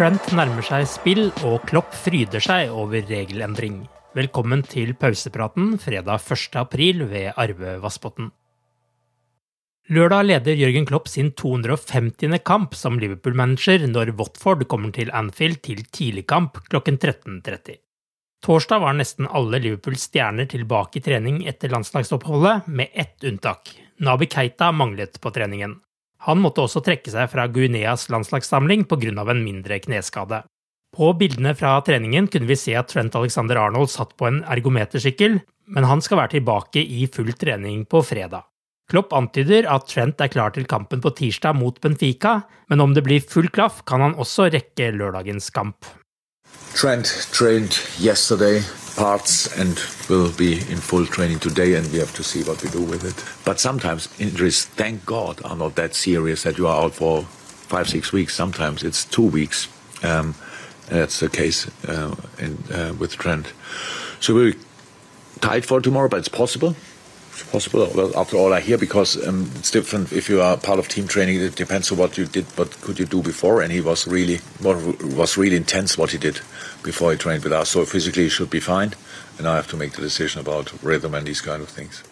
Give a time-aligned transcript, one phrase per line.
[0.00, 3.82] Trent nærmer seg spill, og Klopp fryder seg over regelendring.
[4.16, 6.56] Velkommen til pausepraten fredag 1.
[6.56, 8.30] april ved Arve Vassbotn.
[9.92, 12.38] Lørdag leder Jørgen Klopp sin 250.
[12.40, 17.76] kamp som Liverpool-manager når Watford kommer til Anfield til tidligkamp klokken 13.30.
[18.40, 23.76] Torsdag var nesten alle Liverpools stjerner tilbake i trening etter landslagsoppholdet, med ett unntak.
[24.00, 25.76] Nabi Keita manglet på treningen.
[26.26, 29.30] Han måtte også trekke seg fra Guineas landslagssamling pga.
[29.30, 30.42] en mindre kneskade.
[30.96, 35.40] På bildene fra treningen kunne vi se at Trent Alexander Arnold satt på en ergometersykkel,
[35.68, 38.44] men han skal være tilbake i full trening på fredag.
[38.90, 43.04] Klopp antyder at Trent er klar til kampen på tirsdag mot Benfica, men om det
[43.06, 45.86] blir full klaff, kan han også rekke lørdagens kamp.
[46.74, 48.64] Trent trained yesterday
[48.96, 49.78] parts and
[50.08, 53.04] will be in full training today and we have to see what we do with
[53.04, 53.44] it.
[53.44, 57.88] But sometimes injuries, thank God, are not that serious that you are out for five,
[57.88, 58.34] six weeks.
[58.34, 59.68] Sometimes it's two weeks.
[60.02, 60.34] Um,
[60.88, 63.52] that's the case uh, in, uh, with Trent.
[64.18, 64.54] So we're
[65.40, 66.74] tight for tomorrow, but it's possible
[67.44, 67.90] possible.
[67.94, 71.06] Well, after all, I hear because um, it's different if you are part of team
[71.06, 71.40] training.
[71.40, 74.40] It depends on what you did, what could you do before, and he was really
[74.62, 76.40] was really intense what he did
[76.82, 77.68] before he trained with us.
[77.70, 78.94] So physically, he should be fine,
[79.38, 82.02] and I have to make the decision about rhythm and these kind of things.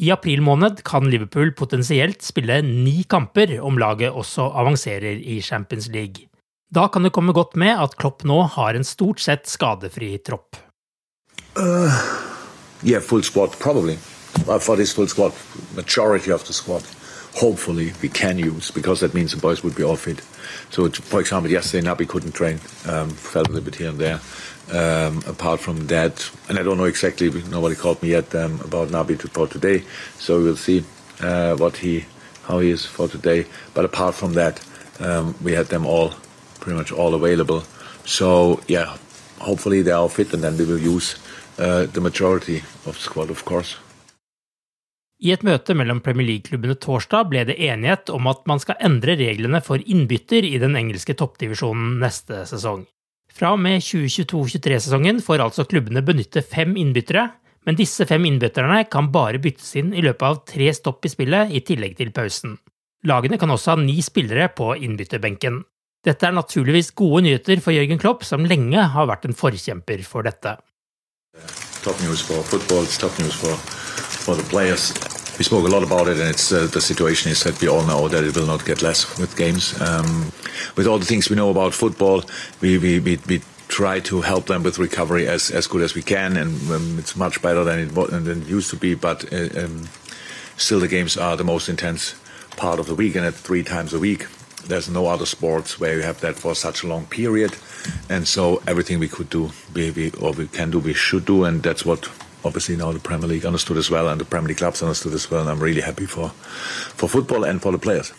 [0.00, 5.88] I april måned kan Liverpool potensielt spille ni kamper om laget også avanserer i Champions
[5.88, 6.30] League.
[6.74, 10.56] Da kan det komme godt med at Klopp nå har en stort sett skadefri tropp.
[11.58, 11.90] Uh,
[12.86, 13.98] yeah, full squad, probably.
[14.60, 15.32] For this full squad,
[15.74, 16.84] majority of the squad,
[17.34, 20.20] hopefully we can use because that means the boys would be all fit.
[20.70, 24.20] So, for example, yesterday Nabi couldn't train, um, a little bit here and there.
[24.72, 28.88] Um, apart from that, and I don't know exactly, nobody called me yet um, about
[28.88, 29.84] Nabi for today,
[30.16, 30.84] so we'll see
[31.20, 32.04] uh, what he,
[32.44, 33.46] how he is for today.
[33.74, 34.64] But apart from that,
[35.00, 36.14] um, we had them all,
[36.60, 37.64] pretty much all available.
[38.04, 38.96] So yeah,
[39.40, 41.16] hopefully they are fit, and then we will use
[41.58, 43.76] uh, the majority of the squad, of course.
[45.20, 49.18] I et møte mellom Premier League-klubbene torsdag ble det enighet om at man skal endre
[49.20, 52.86] reglene for innbytter i den engelske toppdivisjonen neste sesong.
[53.30, 57.26] Fra og med 2022-23-sesongen får altså klubbene benytte fem innbyttere,
[57.68, 61.52] men disse fem innbytterne kan bare byttes inn i løpet av tre stopp i spillet
[61.52, 62.56] i tillegg til pausen.
[63.04, 65.60] Lagene kan også ha ni spillere på innbytterbenken.
[66.04, 70.24] Dette er naturligvis gode nyheter for Jørgen Klopp, som lenge har vært en forkjemper for
[70.24, 70.56] dette.
[71.84, 73.60] Top news for football, top news for
[74.20, 75.09] for the players.
[75.40, 77.82] We spoke a lot about it, and it's uh, the situation is that we all
[77.86, 79.72] know that it will not get less with games.
[79.80, 80.30] Um,
[80.76, 82.22] with all the things we know about football,
[82.60, 86.02] we, we, we, we try to help them with recovery as, as good as we
[86.02, 88.94] can, and um, it's much better than it, than it used to be.
[88.94, 89.88] But uh, um,
[90.58, 92.16] still, the games are the most intense
[92.58, 94.26] part of the week, and at three times a week.
[94.66, 97.56] There's no other sports where you have that for such a long period,
[98.10, 101.44] and so everything we could do, we, we or we can do, we should do,
[101.44, 102.10] and that's what
[102.44, 105.30] obviously now the Premier League understood as well, and the Premier League clubs understood as
[105.30, 105.40] well.
[105.40, 106.30] And I'm really happy for,
[106.96, 108.12] for football and for the players.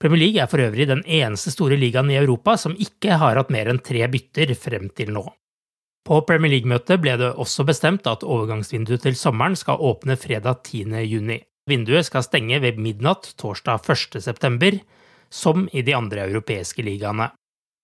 [0.00, 3.50] Premier League er for øvrig den eneste store ligaen i Europa som ikke har hatt
[3.52, 5.26] mer enn tre bytter frem til nå.
[6.08, 10.96] På Premier League-møtet ble det også bestemt at overgangsvinduet til sommeren skal åpne fredag 10.
[11.04, 11.36] juni.
[11.68, 14.16] Vinduet skal stenge ved midnatt torsdag 1.
[14.24, 14.78] september,
[15.30, 17.28] som i de andre europeiske ligaene.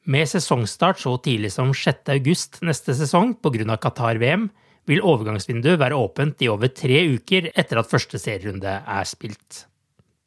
[0.06, 2.08] Med sesongstart så tidlig som 6.
[2.14, 3.76] august neste sesong pga.
[3.76, 4.48] Qatar-VM,
[4.86, 9.64] vil overgangsvinduet være åpent i over tre uker etter at første serierunde er spilt.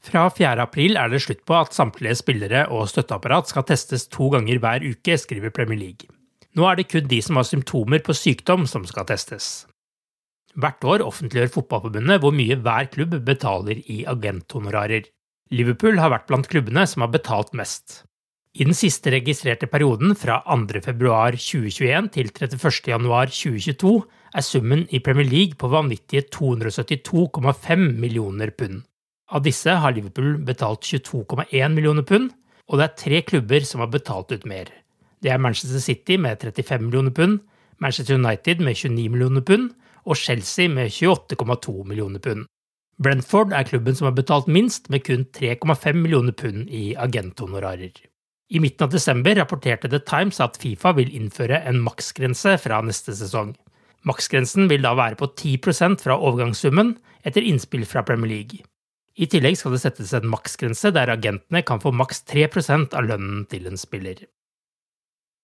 [0.03, 0.56] Fra 4.
[0.63, 4.85] april er det slutt på at samtlige spillere og støtteapparat skal testes to ganger hver
[4.85, 6.07] uke, skriver Premier League.
[6.56, 9.67] Nå er det kun de som har symptomer på sykdom som skal testes.
[10.59, 15.05] Hvert år offentliggjør Fotballforbundet hvor mye hver klubb betaler i agenthonorarer.
[15.53, 18.03] Liverpool har vært blant klubbene som har betalt mest.
[18.57, 23.94] I den siste registrerte perioden, fra 2.2.2021 til 31.1.2022,
[24.35, 28.83] er summen i Premier League på vanvittige 272,5 millioner pund.
[29.29, 32.31] Av disse har Liverpool betalt 22,1 millioner pund,
[32.69, 34.69] og det er tre klubber som har betalt ut mer.
[35.21, 37.39] Det er Manchester City med 35 millioner pund,
[37.79, 39.71] Manchester United med 29 millioner pund
[40.05, 42.45] og Chelsea med 28,2 millioner pund.
[42.99, 47.93] Brentford er klubben som har betalt minst, med kun 3,5 millioner pund i agenthonorarer.
[48.49, 53.13] I midten av desember rapporterte The Times at Fifa vil innføre en maksgrense fra neste
[53.15, 53.53] sesong.
[54.07, 56.96] Maksgrensen vil da være på 10% fra overgangssummen,
[57.28, 58.63] etter innspill fra Premier League.
[59.19, 63.44] I tillegg skal det settes en maksgrense der agentene kan få maks 3% av lønnen
[63.51, 64.22] til en spiller.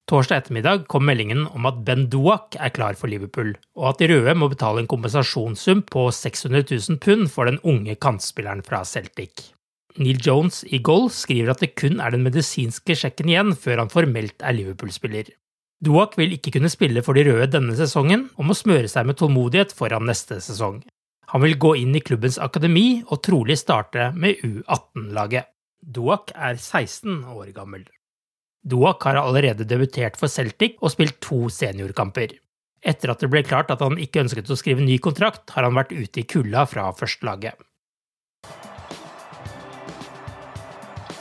[0.06, 4.12] Torsdag ettermiddag kom meldingen om at Ben Doak er klar for Liverpool, og at de
[4.12, 9.50] røde må betale en kompensasjonssum på 600 000 pund for den unge kantspilleren fra Celtic.
[9.98, 13.92] Neil Jones i Goal skriver at det kun er den medisinske sjekken igjen før han
[13.92, 15.34] formelt er Liverpool-spiller.
[15.84, 19.20] Doak vil ikke kunne spille for de røde denne sesongen, og må smøre seg med
[19.20, 20.80] tålmodighet foran neste sesong.
[21.34, 25.50] Han vil gå inn i klubbens akademi og trolig starte med U18-laget.
[25.82, 27.84] Duak er 16 år gammel.
[28.66, 32.34] Duak har allerede debutert for Celtic og spilt to seniorkamper.
[32.86, 35.78] Etter at det ble klart at han ikke ønsket å skrive ny kontrakt, har han
[35.78, 37.58] vært ute i kulda fra førstelaget.